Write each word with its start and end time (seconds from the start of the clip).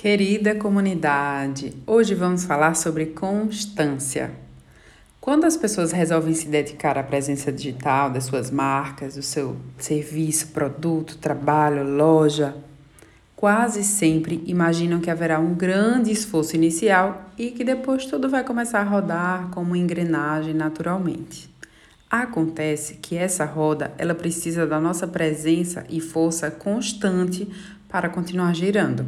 Querida 0.00 0.54
comunidade, 0.54 1.74
hoje 1.86 2.14
vamos 2.14 2.44
falar 2.44 2.74
sobre 2.74 3.04
constância. 3.04 4.30
Quando 5.20 5.44
as 5.44 5.58
pessoas 5.58 5.92
resolvem 5.92 6.32
se 6.32 6.48
dedicar 6.48 6.96
à 6.96 7.02
presença 7.02 7.52
digital 7.52 8.08
das 8.08 8.24
suas 8.24 8.50
marcas, 8.50 9.16
do 9.16 9.22
seu 9.22 9.56
serviço, 9.76 10.52
produto, 10.52 11.18
trabalho, 11.18 11.84
loja, 11.84 12.56
quase 13.36 13.84
sempre 13.84 14.42
imaginam 14.46 15.00
que 15.00 15.10
haverá 15.10 15.38
um 15.38 15.52
grande 15.52 16.10
esforço 16.10 16.56
inicial 16.56 17.30
e 17.36 17.50
que 17.50 17.62
depois 17.62 18.06
tudo 18.06 18.26
vai 18.26 18.42
começar 18.42 18.80
a 18.80 18.84
rodar 18.84 19.50
como 19.50 19.76
engrenagem 19.76 20.54
naturalmente. 20.54 21.54
Acontece 22.10 22.94
que 22.94 23.18
essa 23.18 23.44
roda, 23.44 23.92
ela 23.98 24.14
precisa 24.14 24.66
da 24.66 24.80
nossa 24.80 25.06
presença 25.06 25.84
e 25.90 26.00
força 26.00 26.50
constante 26.50 27.46
para 27.86 28.08
continuar 28.08 28.54
girando. 28.54 29.04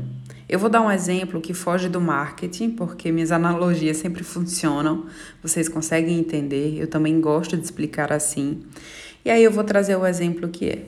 Eu 0.52 0.58
vou 0.58 0.68
dar 0.68 0.82
um 0.82 0.90
exemplo 0.90 1.40
que 1.40 1.54
foge 1.54 1.88
do 1.88 1.98
marketing, 1.98 2.72
porque 2.72 3.10
minhas 3.10 3.32
analogias 3.32 3.96
sempre 3.96 4.22
funcionam, 4.22 5.06
vocês 5.42 5.66
conseguem 5.66 6.18
entender, 6.18 6.78
eu 6.78 6.86
também 6.86 7.22
gosto 7.22 7.56
de 7.56 7.64
explicar 7.64 8.12
assim. 8.12 8.60
E 9.24 9.30
aí 9.30 9.42
eu 9.42 9.50
vou 9.50 9.64
trazer 9.64 9.96
o 9.96 10.06
exemplo 10.06 10.50
que 10.50 10.68
é. 10.68 10.84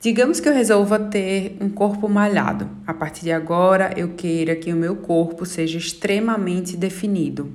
Digamos 0.00 0.40
que 0.40 0.48
eu 0.48 0.52
resolva 0.52 0.98
ter 0.98 1.56
um 1.60 1.68
corpo 1.68 2.08
malhado. 2.08 2.68
A 2.84 2.92
partir 2.92 3.22
de 3.22 3.30
agora, 3.30 3.94
eu 3.96 4.14
queira 4.14 4.56
que 4.56 4.72
o 4.72 4.76
meu 4.76 4.96
corpo 4.96 5.46
seja 5.46 5.78
extremamente 5.78 6.76
definido. 6.76 7.52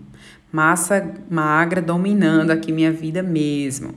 Massa 0.54 1.16
magra 1.30 1.82
dominando 1.82 2.52
aqui 2.52 2.72
minha 2.72 2.94
vida 2.94 3.22
mesmo. 3.22 3.94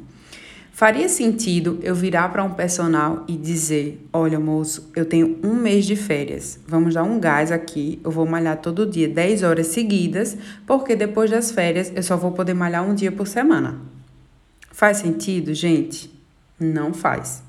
Faria 0.74 1.08
sentido 1.08 1.78
eu 1.84 1.94
virar 1.94 2.30
para 2.30 2.42
um 2.42 2.50
personal 2.50 3.22
e 3.28 3.36
dizer: 3.36 4.04
Olha, 4.12 4.40
moço, 4.40 4.90
eu 4.96 5.04
tenho 5.04 5.38
um 5.40 5.54
mês 5.54 5.86
de 5.86 5.94
férias, 5.94 6.58
vamos 6.66 6.94
dar 6.94 7.04
um 7.04 7.20
gás 7.20 7.52
aqui, 7.52 8.00
eu 8.02 8.10
vou 8.10 8.26
malhar 8.26 8.56
todo 8.56 8.84
dia 8.84 9.08
10 9.08 9.44
horas 9.44 9.68
seguidas, 9.68 10.36
porque 10.66 10.96
depois 10.96 11.30
das 11.30 11.52
férias 11.52 11.92
eu 11.94 12.02
só 12.02 12.16
vou 12.16 12.32
poder 12.32 12.54
malhar 12.54 12.84
um 12.84 12.92
dia 12.92 13.12
por 13.12 13.28
semana. 13.28 13.78
Faz 14.72 14.96
sentido, 14.96 15.54
gente? 15.54 16.12
Não 16.58 16.92
faz. 16.92 17.40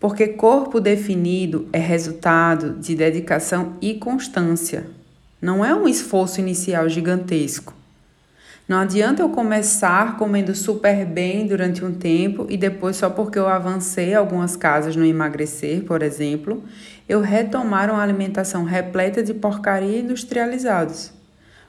Porque 0.00 0.26
corpo 0.26 0.80
definido 0.80 1.68
é 1.72 1.78
resultado 1.78 2.72
de 2.72 2.96
dedicação 2.96 3.76
e 3.80 3.94
constância. 3.94 4.84
Não 5.40 5.64
é 5.64 5.72
um 5.72 5.86
esforço 5.86 6.40
inicial 6.40 6.88
gigantesco. 6.88 7.77
Não 8.68 8.80
adianta 8.80 9.22
eu 9.22 9.30
começar 9.30 10.18
comendo 10.18 10.54
super 10.54 11.06
bem 11.06 11.46
durante 11.46 11.82
um 11.82 11.94
tempo 11.94 12.46
e 12.50 12.56
depois, 12.58 12.96
só 12.96 13.08
porque 13.08 13.38
eu 13.38 13.48
avancei 13.48 14.14
algumas 14.14 14.56
casas 14.56 14.94
no 14.94 15.06
emagrecer, 15.06 15.84
por 15.84 16.02
exemplo, 16.02 16.62
eu 17.08 17.22
retomar 17.22 17.90
uma 17.90 18.02
alimentação 18.02 18.64
repleta 18.64 19.22
de 19.22 19.32
porcaria 19.32 20.00
industrializados. 20.00 21.10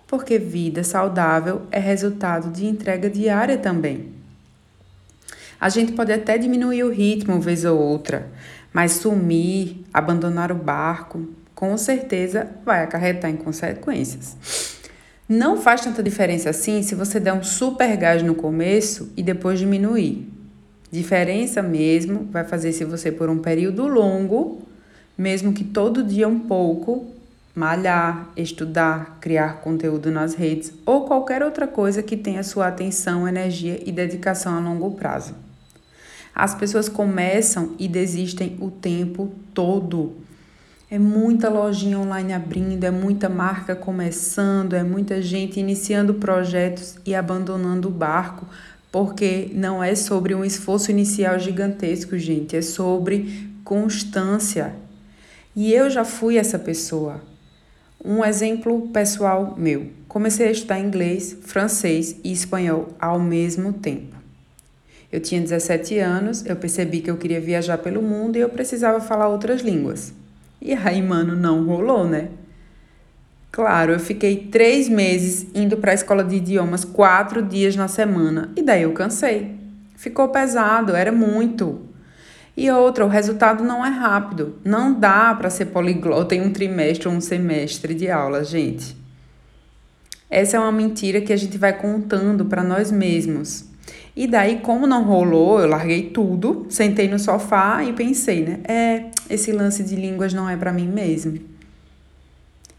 Porque 0.06 0.38
vida 0.38 0.84
saudável 0.84 1.62
é 1.72 1.80
resultado 1.80 2.52
de 2.52 2.66
entrega 2.66 3.10
diária 3.10 3.58
também. 3.58 4.12
A 5.58 5.70
gente 5.70 5.94
pode 5.94 6.12
até 6.12 6.38
diminuir 6.38 6.84
o 6.84 6.92
ritmo 6.92 7.40
vez 7.40 7.64
ou 7.64 7.80
outra, 7.80 8.28
mas 8.74 8.92
sumir, 8.92 9.86
abandonar 9.94 10.52
o 10.52 10.56
barco, 10.56 11.30
com 11.56 11.78
certeza 11.78 12.50
vai 12.66 12.84
acarretar 12.84 13.32
em 13.32 13.38
consequências. 13.38 14.79
Não 15.30 15.58
faz 15.58 15.82
tanta 15.82 16.02
diferença 16.02 16.50
assim 16.50 16.82
se 16.82 16.96
você 16.96 17.20
der 17.20 17.34
um 17.34 17.44
super 17.44 17.96
gás 17.96 18.24
no 18.24 18.34
começo 18.34 19.14
e 19.16 19.22
depois 19.22 19.60
diminuir. 19.60 20.28
Diferença 20.92 21.62
mesmo 21.62 22.28
vai 22.32 22.44
fazer 22.44 22.74
se 22.74 22.84
você 22.84 23.12
por 23.12 23.30
um 23.30 23.38
período 23.38 23.86
longo, 23.86 24.64
mesmo 25.16 25.54
que 25.54 25.64
todo 25.64 26.04
dia 26.04 26.28
um 26.28 26.40
pouco, 26.40 27.06
malhar, 27.54 28.28
estudar, 28.36 29.20
criar 29.22 29.62
conteúdo 29.62 30.10
nas 30.10 30.34
redes 30.34 30.74
ou 30.84 31.06
qualquer 31.06 31.44
outra 31.44 31.68
coisa 31.68 32.02
que 32.02 32.18
tenha 32.18 32.42
sua 32.42 32.66
atenção, 32.66 33.28
energia 33.28 33.80
e 33.86 33.92
dedicação 33.92 34.58
a 34.58 34.60
longo 34.60 34.90
prazo. 34.96 35.36
As 36.34 36.56
pessoas 36.56 36.90
começam 36.90 37.76
e 37.78 37.88
desistem 37.88 38.58
o 38.60 38.72
tempo 38.72 39.32
todo 39.54 40.16
é 40.92 40.98
muita 40.98 41.50
lojinha 41.50 42.00
online 42.00 42.34
abrindo, 42.34 42.84
é 42.84 42.90
muita 42.90 43.30
marca 43.30 43.76
começando, 43.76 44.74
é 44.74 44.84
muita 44.84 45.22
gente 45.22 45.60
iniciando 45.60 46.16
projetos 46.16 46.98
e 47.06 47.14
abandonando 47.14 47.90
o 47.90 47.92
barco, 47.92 48.48
porque 48.92 49.52
não 49.54 49.84
é 49.84 49.94
sobre 49.94 50.34
um 50.34 50.44
esforço 50.44 50.90
inicial 50.90 51.38
gigantesco, 51.38 52.18
gente, 52.18 52.56
é 52.56 52.62
sobre 52.64 53.52
constância. 53.64 54.74
E 55.56 55.72
eu 55.72 55.92
já 55.92 56.04
fui 56.04 56.38
essa 56.38 56.58
pessoa. 56.58 57.22
Um 58.04 58.26
exemplo 58.26 58.88
pessoal 58.88 59.54
meu. 59.56 59.92
Comecei 60.08 60.48
a 60.48 60.52
estudar 60.52 60.80
inglês, 60.80 61.38
francês 61.42 62.16
e 62.24 62.32
espanhol 62.32 62.90
ao 63.00 63.20
mesmo 63.20 63.74
tempo. 63.74 64.16
Eu 65.12 65.20
tinha 65.20 65.40
17 65.40 66.00
anos, 66.00 66.44
eu 66.48 66.56
percebi 66.56 67.02
que 67.02 67.12
eu 67.12 67.18
queria 67.18 67.40
viajar 67.40 67.78
pelo 67.78 68.02
mundo 68.02 68.38
e 68.38 68.40
eu 68.40 68.50
precisava 68.50 69.00
falar 69.00 69.28
outras 69.28 69.62
línguas. 69.62 70.14
E 70.62 70.74
aí, 70.74 71.02
mano, 71.02 71.36
não 71.36 71.66
rolou, 71.66 72.08
né? 72.08 72.30
Claro, 73.52 73.94
eu 73.94 74.00
fiquei 74.00 74.48
três 74.52 74.88
meses 74.88 75.48
indo 75.56 75.78
para 75.78 75.92
a 75.92 75.96
escola 75.96 76.24
de 76.24 76.36
idiomas 76.36 76.86
quatro 76.86 77.42
dias 77.42 77.76
na 77.76 77.88
semana 77.88 78.52
e 78.56 78.62
daí 78.62 78.84
eu 78.84 78.94
cansei. 78.94 79.56
Ficou 79.96 80.30
pesado, 80.30 80.96
era 80.96 81.12
muito. 81.12 81.82
E 82.56 82.70
outra, 82.70 83.06
o 83.06 83.10
resultado 83.10 83.64
não 83.64 83.86
é 83.86 83.90
rápido. 83.90 84.56
Não 84.64 84.94
dá 84.94 85.34
para 85.34 85.50
ser 85.50 85.68
poliglota 85.68 86.36
em 86.36 86.42
um 86.42 86.52
trimestre 86.52 87.08
ou 87.08 87.14
um 87.14 87.22
semestre 87.22 87.94
de 87.94 88.10
aula, 88.10 88.44
gente. 88.44 88.96
Essa 90.30 90.58
é 90.58 90.60
uma 90.60 90.72
mentira 90.72 91.22
que 91.22 91.34
a 91.34 91.38
gente 91.38 91.58
vai 91.58 91.74
contando 91.74 92.46
para 92.46 92.64
nós 92.64 92.92
mesmos. 92.92 93.69
E 94.20 94.28
daí, 94.28 94.60
como 94.60 94.86
não 94.86 95.06
rolou, 95.06 95.62
eu 95.62 95.68
larguei 95.70 96.10
tudo, 96.10 96.66
sentei 96.68 97.08
no 97.08 97.18
sofá 97.18 97.86
e 97.86 97.94
pensei, 97.94 98.44
né? 98.44 98.60
É, 98.68 99.06
esse 99.30 99.50
lance 99.50 99.82
de 99.82 99.96
línguas 99.96 100.34
não 100.34 100.50
é 100.50 100.58
para 100.58 100.74
mim 100.74 100.90
mesmo. 100.90 101.40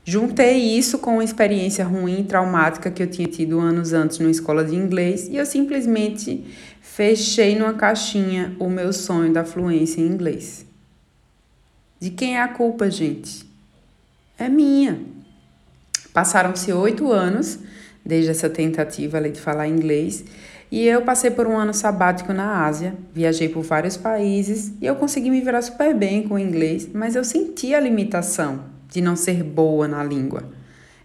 Juntei 0.04 0.58
isso 0.58 0.98
com 0.98 1.14
uma 1.14 1.24
experiência 1.24 1.82
ruim, 1.82 2.24
traumática 2.24 2.90
que 2.90 3.02
eu 3.02 3.06
tinha 3.06 3.26
tido 3.26 3.58
anos 3.58 3.94
antes 3.94 4.18
numa 4.18 4.30
escola 4.30 4.62
de 4.62 4.76
inglês 4.76 5.28
e 5.28 5.36
eu 5.36 5.46
simplesmente 5.46 6.44
fechei 6.82 7.58
numa 7.58 7.72
caixinha 7.72 8.54
o 8.60 8.68
meu 8.68 8.92
sonho 8.92 9.32
da 9.32 9.42
fluência 9.42 10.02
em 10.02 10.08
inglês. 10.08 10.66
De 11.98 12.10
quem 12.10 12.36
é 12.36 12.42
a 12.42 12.48
culpa, 12.48 12.90
gente? 12.90 13.46
É 14.38 14.46
minha. 14.46 15.00
Passaram-se 16.12 16.70
oito 16.70 17.10
anos 17.10 17.58
desde 18.04 18.30
essa 18.30 18.50
tentativa 18.50 19.16
ali 19.16 19.30
de 19.30 19.40
falar 19.40 19.68
inglês 19.68 20.22
e 20.70 20.86
eu 20.86 21.02
passei 21.02 21.30
por 21.30 21.46
um 21.46 21.58
ano 21.58 21.74
sabático 21.74 22.32
na 22.32 22.64
Ásia, 22.64 22.94
viajei 23.12 23.48
por 23.48 23.62
vários 23.62 23.96
países 23.96 24.72
e 24.80 24.86
eu 24.86 24.94
consegui 24.94 25.28
me 25.28 25.40
virar 25.40 25.62
super 25.62 25.92
bem 25.94 26.22
com 26.22 26.34
o 26.34 26.38
inglês, 26.38 26.88
mas 26.92 27.16
eu 27.16 27.24
senti 27.24 27.74
a 27.74 27.80
limitação 27.80 28.64
de 28.88 29.00
não 29.00 29.16
ser 29.16 29.42
boa 29.42 29.88
na 29.88 30.04
língua. 30.04 30.44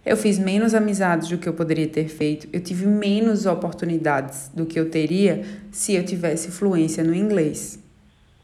Eu 0.04 0.16
fiz 0.16 0.38
menos 0.38 0.72
amizades 0.72 1.28
do 1.28 1.38
que 1.38 1.48
eu 1.48 1.52
poderia 1.52 1.88
ter 1.88 2.08
feito, 2.08 2.48
eu 2.52 2.60
tive 2.60 2.86
menos 2.86 3.44
oportunidades 3.44 4.50
do 4.54 4.64
que 4.64 4.78
eu 4.78 4.88
teria 4.88 5.42
se 5.72 5.94
eu 5.94 6.04
tivesse 6.04 6.52
fluência 6.52 7.02
no 7.02 7.12
inglês, 7.12 7.78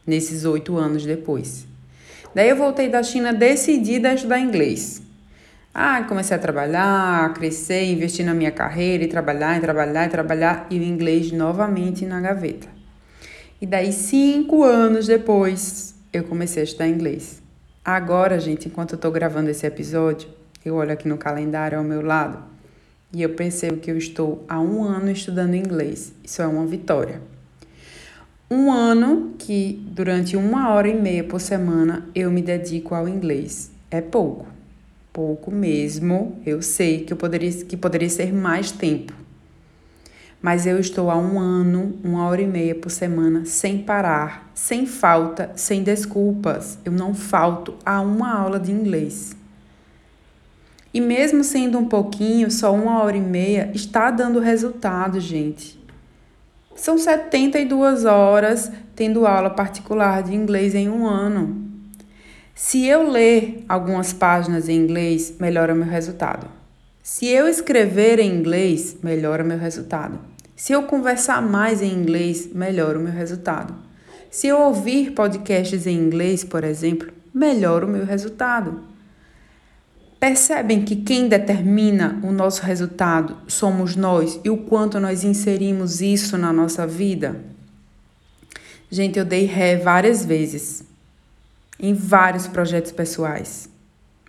nesses 0.04 0.44
oito 0.44 0.76
anos 0.76 1.06
depois. 1.06 1.66
Daí 2.34 2.48
eu 2.48 2.56
voltei 2.56 2.88
da 2.88 3.02
China 3.02 3.32
decidida 3.32 4.10
a 4.10 4.14
estudar 4.14 4.40
inglês. 4.40 5.01
Ah, 5.74 6.04
comecei 6.06 6.36
a 6.36 6.38
trabalhar, 6.38 7.24
a 7.24 7.28
crescer, 7.30 7.84
investir 7.84 8.26
na 8.26 8.34
minha 8.34 8.50
carreira 8.50 9.04
e 9.04 9.08
trabalhar, 9.08 9.56
e 9.56 9.60
trabalhar, 9.60 10.06
e 10.06 10.10
trabalhar, 10.10 10.66
e 10.68 10.78
o 10.78 10.82
inglês 10.82 11.32
novamente 11.32 12.04
na 12.04 12.20
gaveta. 12.20 12.68
E 13.58 13.64
daí, 13.64 13.90
cinco 13.90 14.64
anos 14.64 15.06
depois, 15.06 15.94
eu 16.12 16.24
comecei 16.24 16.60
a 16.60 16.64
estudar 16.64 16.88
inglês. 16.88 17.42
Agora, 17.82 18.38
gente, 18.38 18.68
enquanto 18.68 18.92
eu 18.92 18.98
tô 18.98 19.10
gravando 19.10 19.48
esse 19.48 19.66
episódio, 19.66 20.28
eu 20.62 20.74
olho 20.74 20.92
aqui 20.92 21.08
no 21.08 21.16
calendário 21.16 21.78
ao 21.78 21.84
meu 21.84 22.02
lado 22.02 22.44
e 23.10 23.22
eu 23.22 23.30
percebo 23.30 23.78
que 23.78 23.90
eu 23.90 23.96
estou 23.96 24.44
há 24.46 24.60
um 24.60 24.84
ano 24.84 25.10
estudando 25.10 25.54
inglês. 25.54 26.12
Isso 26.22 26.42
é 26.42 26.46
uma 26.46 26.66
vitória. 26.66 27.22
Um 28.50 28.70
ano 28.70 29.32
que, 29.38 29.82
durante 29.86 30.36
uma 30.36 30.68
hora 30.68 30.88
e 30.88 31.00
meia 31.00 31.24
por 31.24 31.40
semana, 31.40 32.06
eu 32.14 32.30
me 32.30 32.42
dedico 32.42 32.94
ao 32.94 33.08
inglês. 33.08 33.70
É 33.90 34.02
pouco 34.02 34.46
pouco 35.12 35.50
mesmo. 35.50 36.40
Eu 36.44 36.62
sei 36.62 37.04
que 37.04 37.12
eu 37.12 37.16
poderia 37.16 37.52
que 37.64 37.76
poderia 37.76 38.08
ser 38.08 38.32
mais 38.32 38.70
tempo. 38.70 39.12
Mas 40.40 40.66
eu 40.66 40.80
estou 40.80 41.08
há 41.08 41.16
um 41.16 41.38
ano, 41.38 41.96
uma 42.02 42.26
hora 42.26 42.42
e 42.42 42.46
meia 42.46 42.74
por 42.74 42.90
semana, 42.90 43.44
sem 43.44 43.78
parar, 43.78 44.50
sem 44.54 44.86
falta, 44.86 45.52
sem 45.54 45.84
desculpas. 45.84 46.78
Eu 46.84 46.90
não 46.90 47.14
falto 47.14 47.74
a 47.86 48.00
uma 48.00 48.36
aula 48.36 48.58
de 48.58 48.72
inglês. 48.72 49.36
E 50.92 51.00
mesmo 51.00 51.44
sendo 51.44 51.78
um 51.78 51.86
pouquinho, 51.86 52.50
só 52.50 52.74
uma 52.74 53.02
hora 53.02 53.16
e 53.16 53.20
meia, 53.20 53.70
está 53.72 54.10
dando 54.10 54.40
resultado, 54.40 55.20
gente. 55.20 55.80
São 56.74 56.98
72 56.98 58.04
horas 58.04 58.70
tendo 58.96 59.26
aula 59.26 59.48
particular 59.48 60.22
de 60.24 60.34
inglês 60.34 60.74
em 60.74 60.88
um 60.88 61.06
ano. 61.06 61.71
Se 62.54 62.86
eu 62.86 63.10
ler 63.10 63.64
algumas 63.66 64.12
páginas 64.12 64.68
em 64.68 64.76
inglês, 64.76 65.34
melhora 65.40 65.74
meu 65.74 65.86
resultado. 65.86 66.46
Se 67.02 67.26
eu 67.26 67.48
escrever 67.48 68.18
em 68.18 68.30
inglês, 68.30 68.96
melhora 69.02 69.42
meu 69.42 69.58
resultado. 69.58 70.18
Se 70.54 70.72
eu 70.72 70.82
conversar 70.82 71.40
mais 71.40 71.80
em 71.80 71.90
inglês, 71.90 72.50
melhora 72.52 72.98
o 72.98 73.02
meu 73.02 73.12
resultado. 73.12 73.74
Se 74.30 74.46
eu 74.46 74.60
ouvir 74.60 75.12
podcasts 75.12 75.86
em 75.86 75.96
inglês, 75.96 76.44
por 76.44 76.62
exemplo, 76.62 77.10
melhora 77.34 77.86
o 77.86 77.88
meu 77.88 78.04
resultado. 78.04 78.82
Percebem 80.20 80.84
que 80.84 80.94
quem 80.94 81.28
determina 81.28 82.20
o 82.22 82.30
nosso 82.30 82.62
resultado 82.62 83.38
somos 83.48 83.96
nós 83.96 84.38
e 84.44 84.50
o 84.50 84.58
quanto 84.58 85.00
nós 85.00 85.24
inserimos 85.24 86.00
isso 86.00 86.38
na 86.38 86.52
nossa 86.52 86.86
vida? 86.86 87.40
Gente, 88.90 89.18
eu 89.18 89.24
dei 89.24 89.46
ré 89.46 89.76
várias 89.76 90.24
vezes 90.24 90.91
em 91.78 91.94
vários 91.94 92.46
projetos 92.46 92.92
pessoais. 92.92 93.68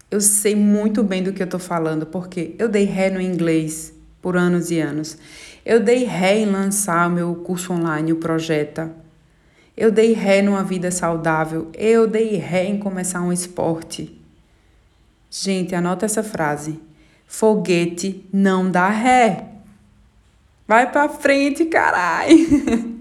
Eu 0.10 0.22
sei 0.22 0.56
muito 0.56 1.04
bem 1.04 1.24
do 1.24 1.34
que 1.34 1.42
eu 1.42 1.46
estou 1.46 1.60
falando, 1.60 2.06
porque 2.06 2.56
eu 2.60 2.70
dei 2.70 2.86
ré 2.86 3.10
no 3.10 3.20
inglês 3.20 3.94
por 4.22 4.38
anos 4.38 4.70
e 4.70 4.80
anos. 4.80 5.18
Eu 5.66 5.80
dei 5.80 6.04
ré 6.04 6.40
em 6.40 6.46
lançar 6.46 7.08
o 7.08 7.12
meu 7.12 7.36
curso 7.36 7.74
online, 7.74 8.12
o 8.12 8.18
Projeta. 8.18 8.92
Eu 9.76 9.92
dei 9.92 10.14
ré 10.14 10.42
numa 10.42 10.64
vida 10.64 10.92
saudável. 10.92 11.70
Eu 11.74 12.08
dei 12.08 12.36
ré 12.36 12.66
em 12.66 12.78
começar 12.78 13.22
um 13.22 13.34
esporte. 13.34 14.20
Gente, 15.32 15.74
anota 15.74 16.06
essa 16.06 16.22
frase. 16.22 16.80
Foguete 17.26 18.24
não 18.32 18.70
dá 18.70 18.90
ré. 18.90 19.46
Vai 20.68 20.92
pra 20.92 21.10
frente, 21.10 21.66
carai! 21.66 22.30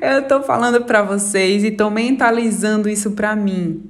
Eu 0.00 0.28
tô 0.28 0.42
falando 0.42 0.84
para 0.84 1.02
vocês 1.02 1.64
e 1.64 1.72
tô 1.72 1.90
mentalizando 1.90 2.88
isso 2.88 3.12
para 3.12 3.34
mim. 3.34 3.82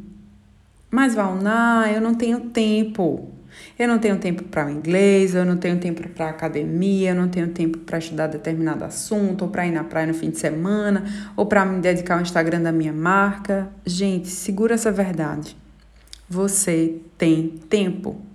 Mas 0.90 1.14
Valná, 1.14 1.90
eu 1.92 2.00
não 2.00 2.14
tenho 2.14 2.40
tempo. 2.40 3.30
Eu 3.78 3.86
não 3.86 3.98
tenho 3.98 4.16
tempo 4.18 4.42
para 4.44 4.66
o 4.66 4.70
inglês, 4.70 5.34
eu 5.34 5.44
não 5.44 5.56
tenho 5.56 5.78
tempo 5.78 6.06
para 6.08 6.30
academia, 6.30 7.10
eu 7.10 7.14
não 7.14 7.28
tenho 7.28 7.48
tempo 7.48 7.78
para 7.78 7.98
estudar 7.98 8.26
determinado 8.26 8.84
assunto, 8.84 9.42
ou 9.42 9.50
para 9.50 9.66
ir 9.66 9.72
na 9.72 9.84
praia 9.84 10.06
no 10.06 10.14
fim 10.14 10.30
de 10.30 10.38
semana, 10.38 11.04
ou 11.36 11.46
para 11.46 11.64
me 11.64 11.80
dedicar 11.80 12.14
ao 12.14 12.22
Instagram 12.22 12.62
da 12.62 12.72
minha 12.72 12.92
marca. 12.92 13.68
Gente, 13.84 14.28
segura 14.28 14.74
essa 14.74 14.90
verdade. 14.90 15.56
Você 16.28 17.00
tem 17.16 17.48
tempo. 17.68 18.27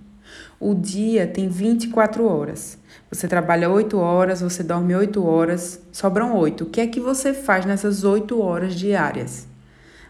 O 0.58 0.74
dia 0.74 1.26
tem 1.26 1.48
24 1.48 2.24
horas. 2.24 2.78
Você 3.10 3.28
trabalha 3.28 3.70
8 3.70 3.96
horas, 3.98 4.40
você 4.40 4.62
dorme 4.62 4.94
8 4.94 5.24
horas, 5.24 5.80
sobram 5.92 6.36
8. 6.36 6.64
O 6.64 6.66
que 6.66 6.80
é 6.80 6.86
que 6.86 7.00
você 7.00 7.32
faz 7.32 7.64
nessas 7.64 8.04
8 8.04 8.40
horas 8.40 8.74
diárias? 8.74 9.46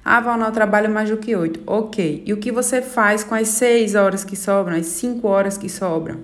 Ah, 0.05 0.21
Valnal, 0.21 0.49
eu 0.49 0.55
trabalho 0.55 0.91
mais 0.91 1.09
do 1.09 1.17
que 1.17 1.35
8. 1.35 1.61
Ok. 1.67 2.23
E 2.27 2.33
o 2.33 2.37
que 2.37 2.53
você 2.53 2.83
faz 2.83 3.25
com 3.25 3.35
as 3.35 3.49
6 3.49 3.95
horas 3.95 4.23
que 4.23 4.37
sobram, 4.37 4.77
as 4.77 4.87
5 4.87 5.27
horas 5.27 5.57
que 5.57 5.69
sobram? 5.69 6.21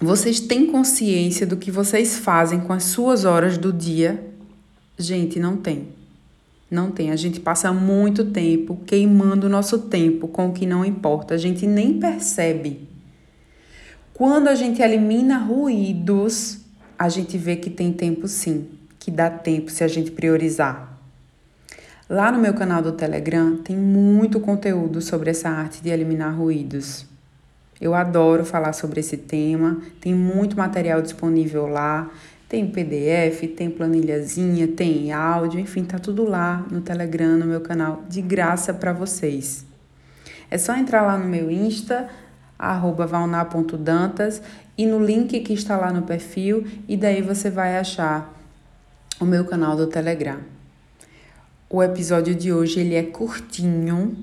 Vocês 0.00 0.40
têm 0.40 0.66
consciência 0.66 1.46
do 1.46 1.56
que 1.56 1.70
vocês 1.70 2.18
fazem 2.18 2.60
com 2.60 2.72
as 2.72 2.84
suas 2.84 3.24
horas 3.24 3.56
do 3.56 3.72
dia? 3.72 4.26
Gente, 4.98 5.38
não 5.38 5.56
tem. 5.56 6.01
Não 6.72 6.90
tem. 6.90 7.10
A 7.10 7.16
gente 7.16 7.38
passa 7.38 7.70
muito 7.70 8.24
tempo 8.24 8.80
queimando 8.86 9.46
o 9.46 9.50
nosso 9.50 9.78
tempo 9.78 10.26
com 10.26 10.48
o 10.48 10.52
que 10.54 10.64
não 10.64 10.82
importa. 10.82 11.34
A 11.34 11.36
gente 11.36 11.66
nem 11.66 12.00
percebe. 12.00 12.88
Quando 14.14 14.48
a 14.48 14.54
gente 14.54 14.80
elimina 14.80 15.36
ruídos, 15.36 16.60
a 16.98 17.10
gente 17.10 17.36
vê 17.36 17.56
que 17.56 17.68
tem 17.68 17.92
tempo 17.92 18.26
sim, 18.26 18.70
que 18.98 19.10
dá 19.10 19.28
tempo 19.28 19.70
se 19.70 19.84
a 19.84 19.88
gente 19.88 20.10
priorizar. 20.12 20.98
Lá 22.08 22.32
no 22.32 22.38
meu 22.38 22.54
canal 22.54 22.80
do 22.80 22.92
Telegram 22.92 23.58
tem 23.58 23.76
muito 23.76 24.40
conteúdo 24.40 25.02
sobre 25.02 25.28
essa 25.28 25.50
arte 25.50 25.82
de 25.82 25.90
eliminar 25.90 26.34
ruídos. 26.34 27.04
Eu 27.78 27.94
adoro 27.94 28.46
falar 28.46 28.72
sobre 28.72 29.00
esse 29.00 29.18
tema, 29.18 29.82
tem 30.00 30.14
muito 30.14 30.56
material 30.56 31.02
disponível 31.02 31.66
lá. 31.66 32.10
Tem 32.52 32.66
PDF, 32.66 33.48
tem 33.56 33.70
planilhazinha, 33.70 34.68
tem 34.68 35.10
áudio, 35.10 35.58
enfim, 35.58 35.84
tá 35.84 35.98
tudo 35.98 36.22
lá 36.22 36.66
no 36.70 36.82
Telegram, 36.82 37.38
no 37.38 37.46
meu 37.46 37.62
canal, 37.62 38.04
de 38.10 38.20
graça 38.20 38.74
para 38.74 38.92
vocês. 38.92 39.64
É 40.50 40.58
só 40.58 40.76
entrar 40.76 41.00
lá 41.00 41.16
no 41.16 41.24
meu 41.24 41.50
Insta, 41.50 42.10
valnar.dantas, 43.08 44.42
e 44.76 44.84
no 44.84 45.02
link 45.02 45.40
que 45.40 45.54
está 45.54 45.78
lá 45.78 45.94
no 45.94 46.02
perfil, 46.02 46.66
e 46.86 46.94
daí 46.94 47.22
você 47.22 47.48
vai 47.48 47.78
achar 47.78 48.38
o 49.18 49.24
meu 49.24 49.46
canal 49.46 49.74
do 49.74 49.86
Telegram. 49.86 50.40
O 51.70 51.82
episódio 51.82 52.34
de 52.34 52.52
hoje 52.52 52.80
ele 52.80 52.96
é 52.96 53.02
curtinho, 53.02 54.14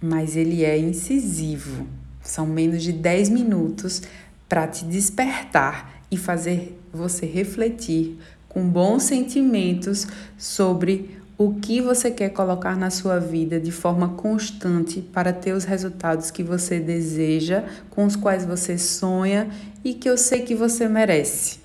mas 0.00 0.36
ele 0.36 0.64
é 0.64 0.78
incisivo. 0.78 1.88
São 2.22 2.46
menos 2.46 2.80
de 2.80 2.92
10 2.92 3.28
minutos 3.30 4.02
para 4.48 4.68
te 4.68 4.84
despertar 4.84 6.01
e 6.12 6.16
fazer 6.18 6.78
você 6.92 7.24
refletir 7.24 8.18
com 8.46 8.68
bons 8.68 9.04
sentimentos 9.04 10.06
sobre 10.36 11.18
o 11.38 11.54
que 11.54 11.80
você 11.80 12.10
quer 12.10 12.28
colocar 12.28 12.76
na 12.76 12.90
sua 12.90 13.18
vida 13.18 13.58
de 13.58 13.72
forma 13.72 14.10
constante 14.10 15.00
para 15.00 15.32
ter 15.32 15.52
os 15.52 15.64
resultados 15.64 16.30
que 16.30 16.42
você 16.42 16.78
deseja, 16.78 17.64
com 17.90 18.04
os 18.04 18.14
quais 18.14 18.44
você 18.44 18.76
sonha 18.76 19.50
e 19.82 19.94
que 19.94 20.08
eu 20.08 20.18
sei 20.18 20.42
que 20.42 20.54
você 20.54 20.86
merece. 20.86 21.60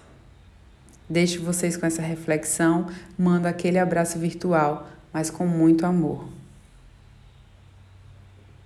Deixo 1.09 1.43
vocês 1.43 1.75
com 1.75 1.85
essa 1.85 2.01
reflexão, 2.01 2.87
mando 3.17 3.47
aquele 3.47 3.77
abraço 3.77 4.17
virtual, 4.17 4.89
mas 5.13 5.29
com 5.29 5.45
muito 5.45 5.85
amor. 5.85 6.36